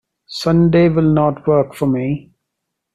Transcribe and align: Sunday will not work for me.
Sunday 0.25 0.89
will 0.89 1.13
not 1.13 1.45
work 1.45 1.75
for 1.75 1.85
me. 1.85 2.31